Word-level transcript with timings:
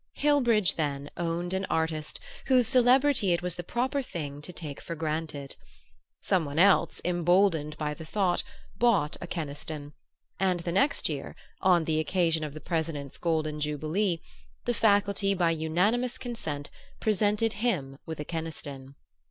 Hillbridge, 0.17 0.77
then, 0.77 1.11
owned 1.15 1.53
an 1.53 1.65
artist 1.65 2.19
whose 2.47 2.65
celebrity 2.65 3.33
it 3.33 3.43
was 3.43 3.53
the 3.53 3.63
proper 3.63 4.01
thing 4.01 4.41
to 4.41 4.51
take 4.51 4.81
for 4.81 4.95
granted! 4.95 5.55
Some 6.21 6.43
one 6.43 6.57
else, 6.57 7.01
emboldened 7.05 7.77
by 7.77 7.93
the 7.93 8.03
thought, 8.03 8.41
bought 8.75 9.15
a 9.21 9.27
Keniston; 9.27 9.93
and 10.39 10.61
the 10.61 10.71
next 10.71 11.07
year, 11.07 11.35
on 11.61 11.85
the 11.85 11.99
occasion 11.99 12.43
of 12.43 12.55
the 12.55 12.59
President's 12.61 13.19
golden 13.19 13.59
jubilee, 13.59 14.21
the 14.65 14.73
Faculty, 14.73 15.35
by 15.35 15.51
unanimous 15.51 16.17
consent, 16.17 16.71
presented 16.99 17.53
him 17.61 17.99
with 18.03 18.19
a 18.19 18.25
Keniston. 18.25 18.95